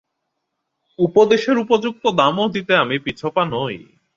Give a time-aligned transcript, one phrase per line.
[0.99, 3.77] উপদেশের উপযুক্ত দামও দিতে আমি পিছপা নই।